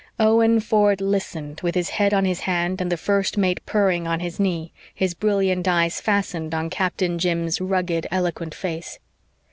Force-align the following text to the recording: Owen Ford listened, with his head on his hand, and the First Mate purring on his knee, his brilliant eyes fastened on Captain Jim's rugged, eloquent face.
Owen 0.19 0.59
Ford 0.59 0.99
listened, 0.99 1.61
with 1.61 1.75
his 1.75 1.89
head 1.91 2.11
on 2.11 2.25
his 2.25 2.39
hand, 2.39 2.81
and 2.81 2.91
the 2.91 2.97
First 2.97 3.37
Mate 3.37 3.63
purring 3.67 4.07
on 4.07 4.19
his 4.19 4.39
knee, 4.39 4.73
his 4.95 5.13
brilliant 5.13 5.67
eyes 5.67 6.01
fastened 6.01 6.55
on 6.55 6.71
Captain 6.71 7.19
Jim's 7.19 7.61
rugged, 7.61 8.07
eloquent 8.09 8.55
face. 8.55 8.97